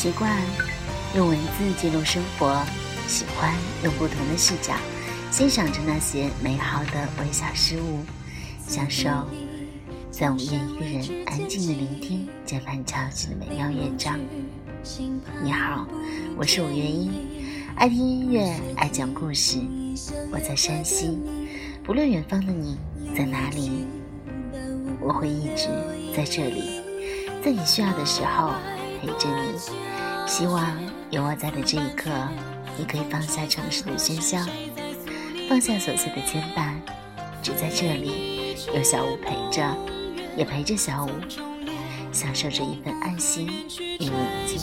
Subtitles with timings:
[0.00, 0.34] 习惯
[1.14, 2.64] 用文字记录生活，
[3.06, 3.54] 喜欢
[3.84, 4.72] 用不同的视角
[5.30, 7.98] 欣赏着那些美好的微小事物，
[8.66, 9.10] 享受
[10.10, 14.18] 在午夜一个人安静的聆听键盘敲起的美妙乐章。
[15.42, 15.86] 你好，
[16.34, 17.10] 我是五月一，
[17.76, 19.58] 爱听音乐，爱讲故事。
[20.32, 21.18] 我在山西，
[21.84, 22.78] 不论远方的你
[23.14, 23.84] 在哪里，
[24.98, 25.68] 我会一直
[26.16, 26.80] 在这里，
[27.44, 28.54] 在你需要的时候
[29.00, 29.58] 陪着你。
[30.26, 30.76] 希望
[31.10, 32.10] 有我在的这一刻，
[32.76, 34.38] 你可以放下城市的喧嚣，
[35.48, 36.74] 放下琐碎的牵绊，
[37.42, 39.76] 只在这里有小五陪着，
[40.36, 41.10] 也陪着小五，
[42.12, 44.12] 享受着一份安心与宁
[44.46, 44.60] 静。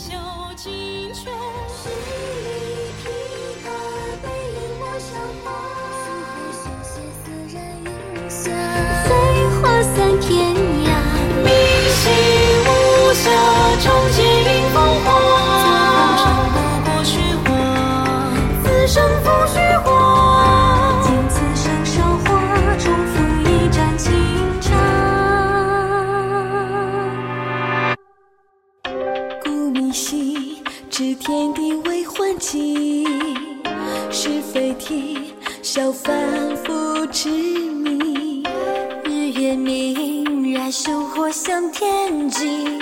[41.72, 42.78] 天际，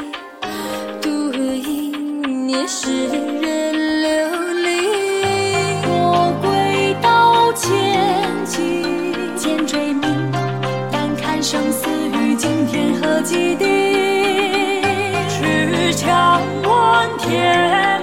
[1.03, 4.09] 独饮也是人流
[4.63, 4.69] 离。
[5.87, 7.67] 我归道千
[8.45, 8.83] 骑，
[9.37, 10.31] 剑追鸣，
[10.93, 13.65] 但看生死与今天何几地？
[15.29, 18.03] 持枪问天。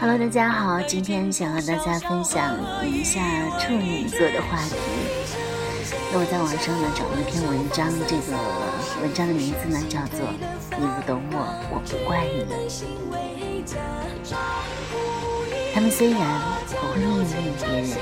[0.00, 3.20] Hello，大家好，今天想和大家分享一下
[3.58, 4.74] 处女座的话题。
[6.16, 8.38] 我在网上呢找了一篇文章，这个
[9.02, 10.20] 文章的名字呢叫做
[10.78, 11.42] 《你不懂我，
[11.72, 12.46] 我不怪你》。
[15.74, 17.98] 他们虽然不会命令别人，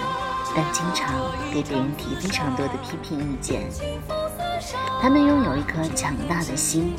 [0.55, 3.63] 但经常给别人提非常多的批评意见。
[5.01, 6.95] 他们拥有一颗强大的心，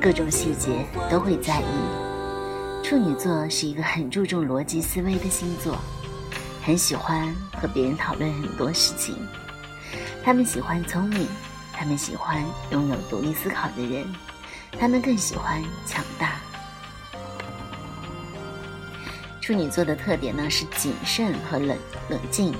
[0.00, 2.82] 各种细节都会在意。
[2.82, 5.76] 处女座是一个很注重逻辑思维的星座，
[6.64, 9.14] 很喜欢和别人讨论很多事情。
[10.26, 11.24] 他们喜欢聪明，
[11.72, 14.04] 他们喜欢拥有独立思考的人，
[14.76, 16.40] 他们更喜欢强大。
[19.40, 21.78] 处女座的特点呢是谨慎和冷
[22.08, 22.52] 冷静。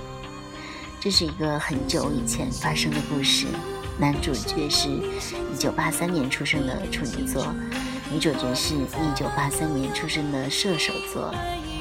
[1.01, 3.49] 这是一个很久以前发生的故事，
[3.99, 7.53] 男主角是一九八三年出生的处女座。
[8.13, 11.35] 女主角是一九八三年出生的射手座，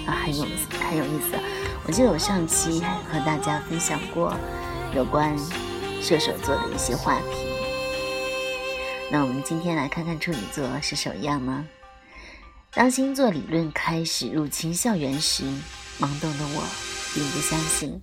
[0.08, 0.48] 啊，很有
[0.80, 1.38] 很有意思。
[1.86, 4.36] 我记得我上期和大家分享过
[4.96, 5.38] 有关
[6.06, 7.48] 射手座的一些话题。
[9.10, 11.66] 那我们今天来看看处女座是什么样呢？
[12.76, 15.46] 当星座理论开始入侵校园时，
[16.00, 16.64] 懵懂的我
[17.16, 18.00] 并不相信。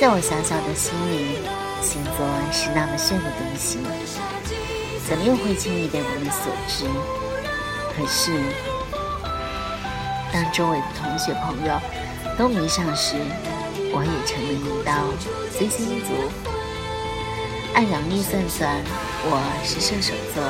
[0.00, 1.38] 在我小小的心里，
[1.80, 3.78] 星座是那么炫的东西。
[5.08, 6.84] 怎么又会轻易被我们所知？
[7.94, 8.32] 可是，
[10.32, 11.80] 当周围的同学朋友
[12.36, 13.14] 都迷上时，
[13.92, 15.04] 我也成了一道
[15.56, 16.57] 追星族。
[17.74, 18.82] 按阳历算算，
[19.24, 20.42] 我是射手座，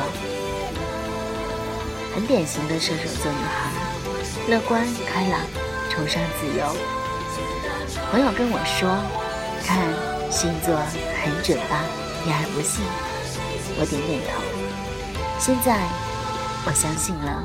[2.14, 3.70] 很典型的射手座女孩，
[4.48, 5.40] 乐观开朗，
[5.90, 6.64] 崇尚自由。
[8.10, 8.88] 朋友跟我说
[9.66, 9.86] ：“看
[10.30, 10.74] 星座
[11.22, 11.84] 很准吧？
[12.24, 12.82] 你还不信？”
[13.78, 14.40] 我点点头。
[15.38, 15.86] 现在，
[16.66, 17.44] 我相信了。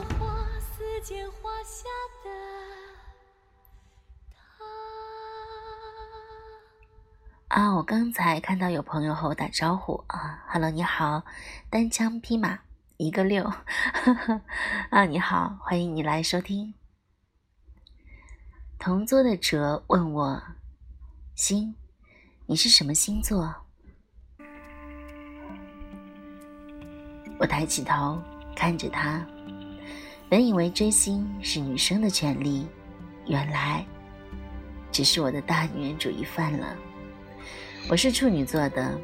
[7.53, 11.23] 啊，我刚才看到有朋友和我打招呼啊，Hello，你好，
[11.69, 12.57] 单枪匹马
[12.97, 13.43] 一个六，
[14.89, 16.73] 啊，你好，欢迎你来收听。
[18.79, 20.41] 同桌的哲问我，
[21.35, 21.75] 星，
[22.47, 23.53] 你是什么星座？
[27.37, 28.19] 我抬起头
[28.55, 29.23] 看着他，
[30.27, 32.67] 本以为追星是女生的权利，
[33.27, 33.85] 原来
[34.91, 36.75] 只是我的大女人主义犯了。
[37.89, 38.97] 我是处女座的，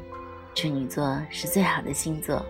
[0.54, 2.44] 处女座是最好的星座。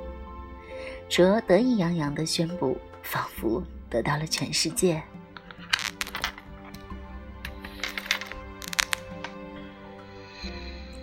[1.09, 5.03] 哲得意洋洋的宣布，仿佛得到了全世界。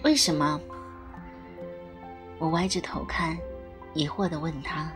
[0.02, 0.60] 为什么？
[2.40, 3.38] 我歪着头看。
[3.94, 4.92] 疑惑地问他：“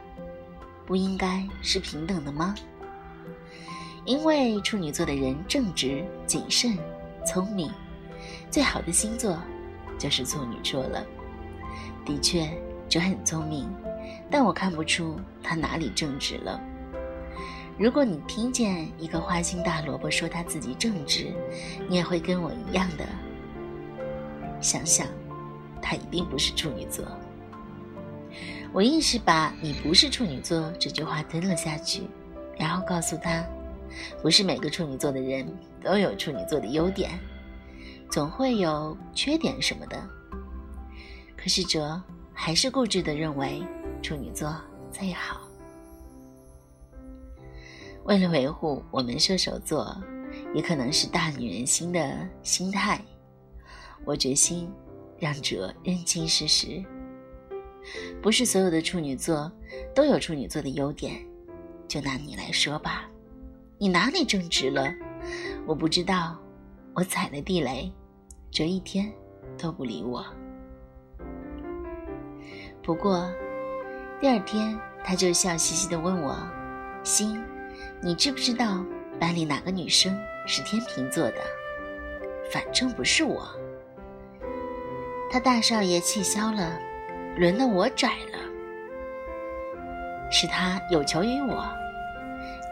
[0.86, 2.54] 不应该是平等的吗？
[4.06, 6.78] 因为处女座的人正直、谨慎、
[7.26, 7.72] 聪明，
[8.52, 9.38] 最好的星座
[10.02, 11.06] 就是处女座了。
[12.04, 12.50] 的确，
[12.90, 13.70] 就很聪明，
[14.32, 16.60] 但我看不出他哪里正直了。
[17.78, 21.28] 如果你听见一个花心大萝卜说他自己正直，
[21.88, 23.06] 你也会跟我一样的
[24.60, 25.06] 想想，
[25.80, 27.06] 他一定不是处女座。
[28.74, 32.02] 我硬是把你不是处女座这句话吞了下去，
[32.58, 33.46] 然后告诉他，
[34.24, 35.48] 不是每个处女座的人
[35.84, 37.12] 都有处女座的优点，
[38.12, 39.98] 总会有缺点什么的。
[41.38, 42.00] 可是哲
[42.34, 43.64] 还是固执的认为
[44.04, 44.54] 处女座
[44.92, 45.42] 最好。
[48.04, 49.96] 为了维护我们射手座，
[50.54, 53.00] 也可能是大女人心的心态，
[54.04, 54.70] 我决心
[55.18, 56.84] 让哲认清事实。
[58.22, 59.52] 不是所有的处女座
[59.96, 61.26] 都有处女座的优点。
[61.88, 63.10] 就拿你来说吧，
[63.78, 64.94] 你哪里正直了？
[65.66, 66.40] 我不知道，
[66.94, 67.92] 我踩了地雷，
[68.52, 69.10] 这一天
[69.58, 70.26] 都不理我。
[72.84, 73.32] 不过
[74.20, 76.36] 第二天，他就笑嘻嘻地问我
[77.02, 77.42] ：“心。”
[78.04, 78.84] 你知不知道
[79.20, 81.38] 班里哪个女生是天秤座的？
[82.52, 83.48] 反正不是我。
[85.30, 86.78] 他大少爷气消了，
[87.38, 88.40] 轮到我拽了。
[90.32, 91.64] 是他有求于我，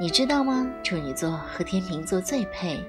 [0.01, 0.67] 你知道吗？
[0.83, 2.83] 处女座和天秤座最配，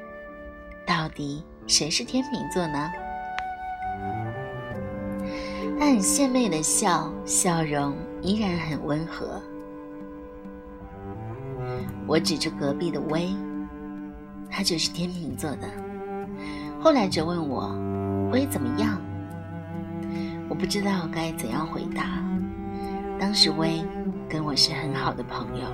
[0.87, 2.91] 到底谁是天秤座呢？
[5.79, 9.41] 他很献媚的笑，笑容依然很温和。
[12.09, 13.33] 我指着隔壁的薇，
[14.51, 15.69] 他就是天秤座的。
[16.81, 17.73] 后来哲问我，
[18.33, 19.01] 薇怎么样？
[20.49, 22.21] 我不知道该怎样回答。
[23.17, 23.85] 当时薇
[24.29, 25.69] 跟我是很好的朋友。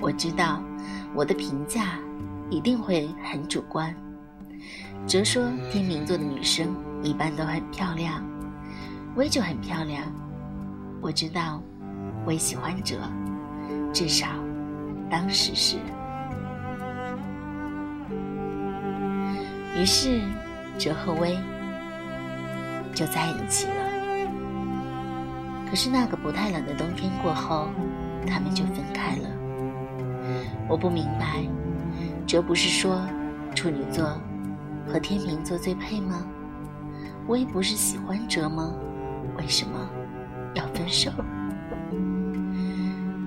[0.00, 0.62] 我知道
[1.14, 1.98] 我的评价
[2.48, 3.94] 一定会很主观。
[5.06, 8.22] 哲说天秤座的女生一般都很漂亮，
[9.16, 10.02] 薇就很漂亮。
[11.00, 11.62] 我知道
[12.26, 12.96] 薇喜欢哲，
[13.92, 14.26] 至少。
[15.10, 15.78] 当时是，
[19.74, 20.20] 于是
[20.76, 21.38] 哲和薇
[22.92, 23.74] 就在一起了。
[25.70, 27.68] 可是那个不太冷的冬天过后，
[28.26, 29.30] 他们就分开了。
[30.68, 31.42] 我不明白，
[32.26, 33.00] 哲不是说
[33.54, 34.20] 处女座
[34.88, 36.26] 和天秤座最配吗？
[37.26, 38.74] 薇不是喜欢哲吗？
[39.36, 39.88] 为什么
[40.54, 41.10] 要分手？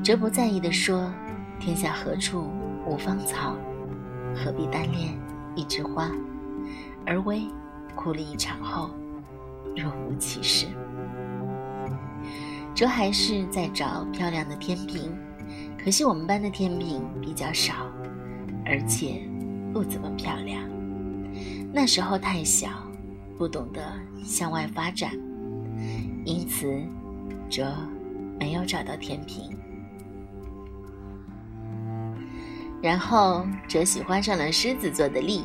[0.04, 1.12] 哲不在意的说。
[1.60, 2.50] 天下何处
[2.88, 3.56] 无芳草，
[4.36, 5.16] 何必单恋
[5.56, 6.10] 一枝花？
[7.06, 7.44] 而薇
[7.94, 8.90] 哭了一场后，
[9.78, 10.66] 若无其事。
[12.74, 15.16] 哲还是在找漂亮的天平，
[15.78, 17.86] 可惜我们班的天平比较少，
[18.66, 19.22] 而且
[19.72, 20.71] 不怎么漂亮。
[21.74, 22.70] 那时候太小，
[23.38, 23.82] 不懂得
[24.24, 25.12] 向外发展，
[26.26, 26.84] 因此
[27.50, 27.74] 哲
[28.40, 29.58] 没有找到天平。
[32.82, 35.44] 然后，哲喜欢上了狮子座的丽。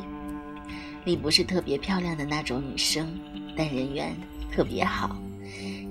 [1.05, 3.17] 丽不是特别漂亮的那种女生，
[3.55, 4.13] 但人缘
[4.51, 5.15] 特别好。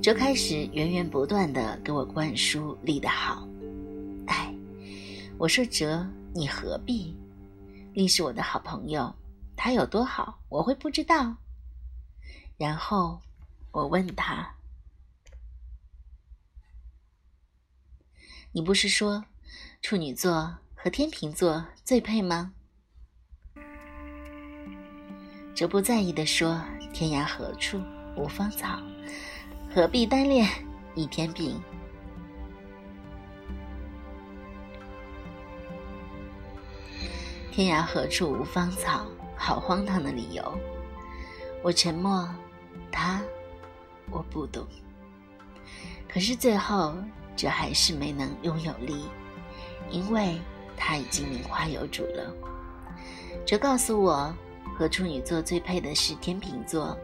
[0.02, 3.48] 哲开始源源不断的给我灌输丽的好。
[4.26, 4.52] 哎，
[5.38, 7.16] 我说哲，你何必？
[7.94, 9.10] 丽是我的好朋友，
[9.56, 11.38] 他有多好，我会不知道？
[12.58, 13.22] 然后
[13.72, 14.54] 我问他
[18.52, 19.25] ：“你不是说
[19.82, 22.52] 处女座？”和天秤座最配吗？
[25.52, 26.62] 哲不在意的说
[26.94, 27.82] ：“天涯何处
[28.16, 28.80] 无芳草，
[29.75, 30.48] 何必单恋
[30.94, 31.60] 一天饼？”
[37.50, 39.04] 天涯何处无芳草，
[39.36, 40.58] 好荒唐的理由。
[41.62, 42.28] 我沉默，
[42.90, 43.22] 他
[44.10, 44.66] 我不懂。
[46.08, 46.94] 可是最后，
[47.36, 49.04] 这还是没能拥有力，
[49.90, 50.36] 因为。
[50.78, 52.30] 他已经名花有主了。
[53.46, 54.30] 这告诉我，
[54.76, 56.94] 和处女座最配的是天秤座，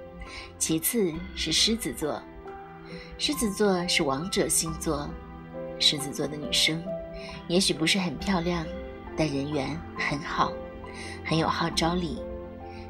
[0.59, 2.21] 其次是狮子座。
[3.17, 5.09] 狮子座是王者星座。
[5.79, 6.85] 狮子座的女生
[7.49, 8.67] 也许不是很漂亮，
[9.17, 10.53] 但人缘很好，
[11.25, 12.23] 很有号召力。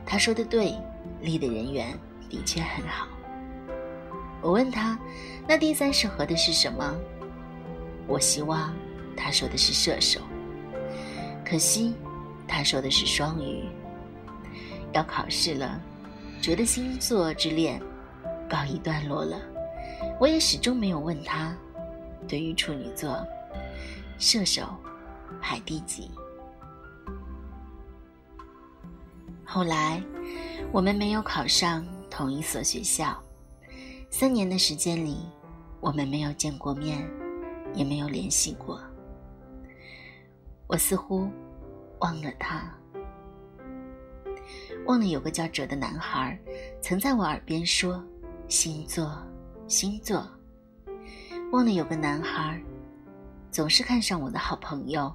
[0.04, 0.74] 他说的对，
[1.20, 1.96] 丽的人缘
[2.28, 3.06] 的确很好。
[4.40, 4.98] 我问他，
[5.46, 6.94] 那第三适合的是什么？
[8.06, 8.74] 我希望
[9.16, 10.20] 他说的是射手。
[11.44, 11.94] 可惜，
[12.48, 13.64] 他说的是双鱼。
[14.92, 15.80] 要考试了，
[16.40, 17.80] 觉得星座之恋
[18.48, 19.40] 告一段落了。
[20.18, 21.56] 我也始终没有问他，
[22.26, 23.24] 对于处女座，
[24.18, 24.64] 射手
[25.40, 26.10] 排第几。
[29.54, 30.02] 后来，
[30.72, 33.22] 我们没有考上同一所学校，
[34.08, 35.28] 三年的时间里，
[35.78, 37.06] 我们没有见过面，
[37.74, 38.80] 也没有联系过。
[40.66, 41.28] 我似乎
[41.98, 42.62] 忘了他，
[44.86, 46.40] 忘了有个叫哲的男孩
[46.80, 48.02] 曾在我耳边说
[48.48, 49.22] 星座，
[49.68, 50.26] 星座。
[51.50, 52.58] 忘了有个男孩
[53.50, 55.14] 总是看上我的好朋友，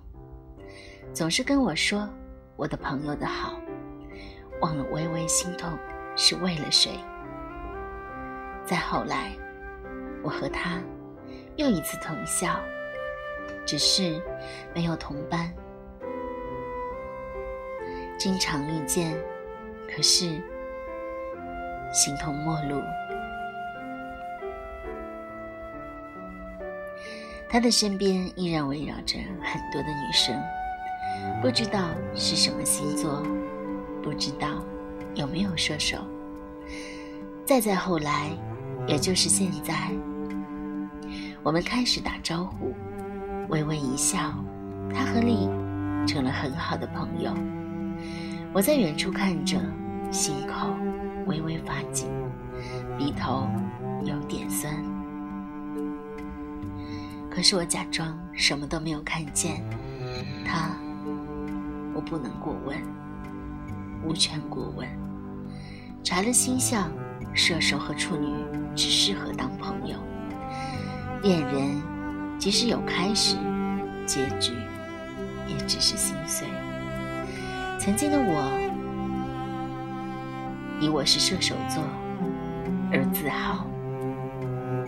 [1.12, 2.08] 总是跟我说
[2.56, 3.57] 我的朋友的好。
[4.62, 5.78] 忘了微微心痛
[6.16, 7.00] 是为了谁。
[8.66, 9.32] 再后来，
[10.24, 10.82] 我和他
[11.56, 12.60] 又一次同校。
[13.66, 14.22] 只是
[14.74, 15.54] 没有同班，
[18.18, 19.14] 经常遇见，
[19.94, 20.42] 可是
[21.92, 22.82] 形同陌路。
[27.50, 30.42] 他的身边依然围绕着很多的女生，
[31.42, 33.22] 不知道是什么星座，
[34.08, 34.64] 不知道
[35.16, 35.98] 有没有射手。
[37.46, 38.30] 再再后来，
[38.88, 39.92] 也就是现在，
[41.44, 42.74] 我们开始打招呼。
[43.50, 44.18] 微微一笑，
[44.96, 45.50] 他和你
[46.08, 47.34] 成了很好的朋友。
[48.54, 49.60] 我在远处看着，
[50.10, 50.70] 心口
[51.26, 52.08] 微微发紧，
[52.98, 53.46] 鼻头
[54.06, 54.74] 有点酸。
[57.30, 59.62] 可是我假装什么都没有看见。
[60.46, 60.78] 他，
[61.94, 62.78] 我不能过问，
[64.04, 64.88] 无权过问。
[66.04, 66.92] 查了星象，
[67.34, 68.27] 射手和处女
[68.75, 69.98] 只适合当朋友，
[71.22, 71.82] 恋人。
[72.39, 73.36] 即使有开始，
[74.06, 74.54] 结局
[75.48, 76.48] 也只是心碎。
[77.80, 78.48] 曾经的我，
[80.80, 81.84] 以我是射手座
[82.94, 83.66] 而自豪。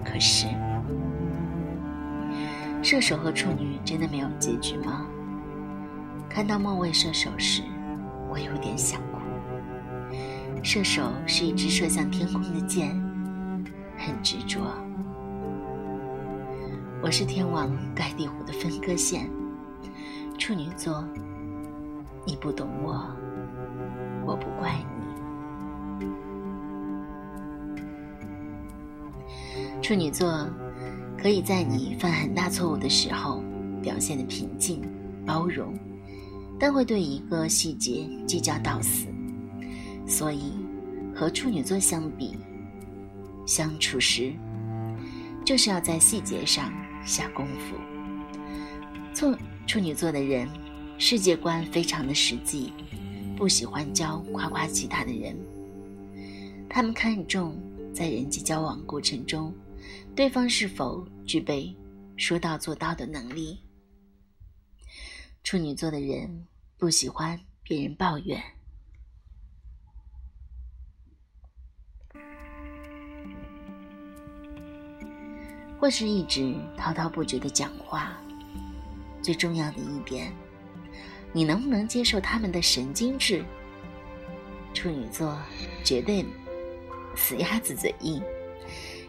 [0.05, 0.45] 可是，
[2.83, 5.07] 射手和处女真的没有结局吗？
[6.29, 7.63] 看到末位射手时，
[8.29, 9.19] 我有点想哭。
[10.61, 12.89] 射手是一支射向天空的箭，
[13.97, 14.59] 很执着。
[17.01, 19.29] 我是天王盖地虎的分割线，
[20.37, 21.03] 处女座，
[22.25, 23.09] 你不懂我，
[24.25, 26.05] 我不怪你。
[29.81, 30.45] 处女座
[31.17, 33.41] 可以在你犯很大错误的时候
[33.81, 34.81] 表现的平静
[35.25, 35.73] 包容，
[36.59, 39.07] 但会对一个细节计较到死。
[40.05, 40.51] 所以，
[41.15, 42.35] 和处女座相比，
[43.45, 44.33] 相处时
[45.45, 46.71] 就是要在细节上。
[47.05, 47.75] 下功夫。
[49.15, 49.33] 处
[49.65, 50.47] 处女座的人，
[50.97, 52.73] 世界观非常的实际，
[53.37, 55.33] 不喜欢交夸夸其谈的人。
[56.69, 57.57] 他们看重
[57.93, 59.51] 在人际交往过程中，
[60.13, 61.73] 对方是否具备
[62.17, 63.57] 说到做到的能力。
[65.49, 66.45] 处女座的人
[66.77, 68.39] 不喜欢别人抱怨。
[75.79, 78.15] 或是一直滔滔不绝的讲话。
[79.23, 80.31] 最重要的一点，
[81.33, 83.43] 你能不能接受他们的神经质？
[84.71, 85.35] 处女座
[85.83, 86.23] 绝对
[87.15, 88.21] 死鸭子嘴硬，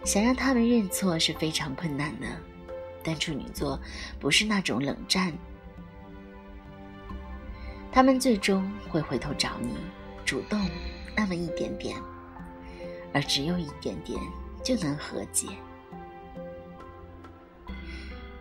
[0.06, 2.26] 想让他们认错是非常困难的。
[3.04, 3.78] 但处女座
[4.18, 5.30] 不是那种冷战，
[7.92, 9.74] 他们最终会回头找你，
[10.24, 10.58] 主动
[11.16, 11.96] 那么一点点，
[13.12, 14.18] 而只有一点点
[14.62, 15.48] 就能和解。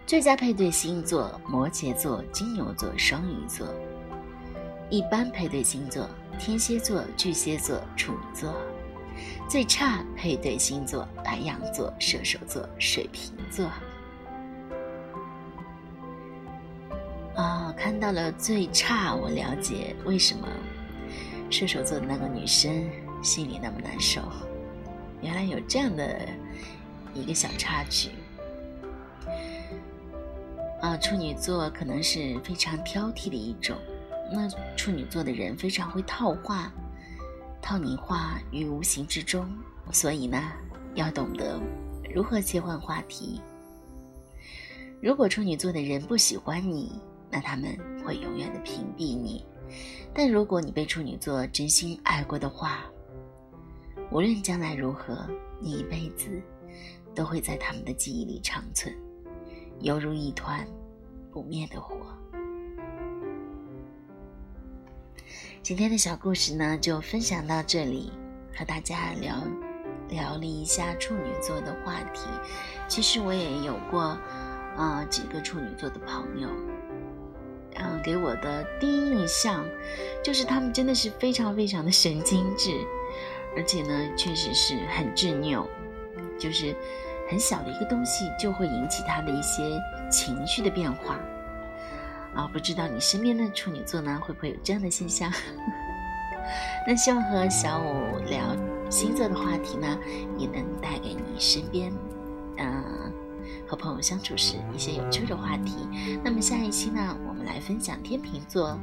[0.05, 3.67] 最佳配对星座：摩羯座、金牛座、双鱼座。
[4.89, 8.55] 一般配对星座：天蝎座、巨蟹座、处女座。
[9.47, 13.69] 最差配对星座：白羊座、射手座、水瓶座。
[17.79, 20.45] 看到了最差，我了解为什么
[21.49, 22.89] 射手座的那个女生
[23.23, 24.21] 心里那么难受。
[25.21, 26.19] 原来有这样的
[27.13, 28.09] 一个小插曲。
[30.81, 33.77] 啊，处女座可能是非常挑剔的一种。
[34.29, 36.69] 那处女座的人非常会套话，
[37.61, 39.49] 套你话于无形之中。
[39.89, 40.51] 所以呢，
[40.95, 41.57] 要懂得
[42.13, 43.41] 如何切换话题。
[45.01, 46.99] 如果处女座的人不喜欢你，
[47.31, 49.45] 那他们会永远的屏蔽你。
[50.13, 52.79] 但如果你被处女座真心爱过的话，
[54.11, 55.27] 无论将来如何，
[55.59, 56.41] 你一辈子
[57.13, 58.95] 都会在他们的记忆里长存。
[59.81, 60.67] 犹如一团
[61.31, 61.95] 不灭的火。
[65.61, 68.11] 今天的小故事呢，就分享到这里，
[68.55, 69.35] 和大家聊
[70.09, 72.21] 聊了一下处女座的话题。
[72.87, 74.17] 其实我也有过，
[74.75, 76.49] 啊，几个处女座的朋友，
[77.75, 79.65] 嗯，给我的第一印象
[80.23, 82.71] 就是他们真的是非常非常的神经质，
[83.55, 85.67] 而且呢，确实是很执拗，
[86.37, 86.75] 就是。
[87.29, 91.19] 很小的一个东西就会引起他的一些情绪的变化，
[92.33, 95.31] 啊，不知道你身边的处女座呢，会不会有这样的现象？
[96.87, 98.57] 那希望和小五聊
[98.89, 99.95] 星座的话题呢，
[100.39, 101.93] 也能带给你身边，
[102.57, 102.83] 嗯，
[103.69, 105.87] 和朋友相处时一些有趣的话题。
[106.23, 108.79] 那么下一期呢，我们来分享天秤座。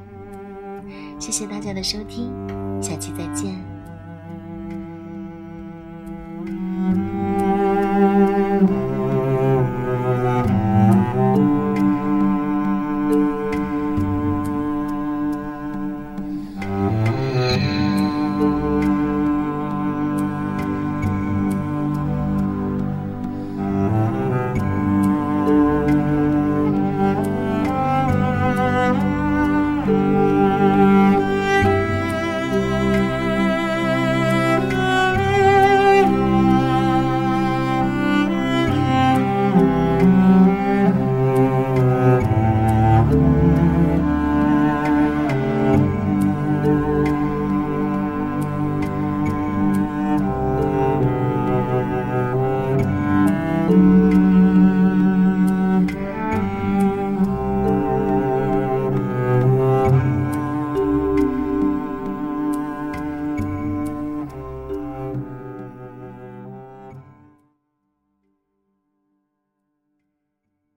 [1.19, 2.31] 谢谢大家的收听，
[2.81, 3.76] 下期再见。